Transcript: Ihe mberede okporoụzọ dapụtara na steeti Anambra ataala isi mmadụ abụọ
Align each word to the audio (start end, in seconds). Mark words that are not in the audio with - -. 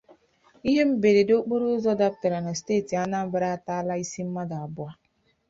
Ihe 0.69 0.81
mberede 0.91 1.33
okporoụzọ 1.39 1.91
dapụtara 1.99 2.39
na 2.45 2.51
steeti 2.59 2.93
Anambra 3.03 3.47
ataala 3.55 3.93
isi 4.03 4.21
mmadụ 4.25 4.55
abụọ 4.63 4.87